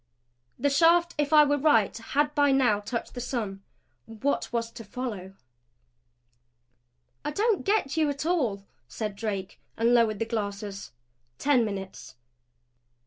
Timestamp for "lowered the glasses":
9.93-10.91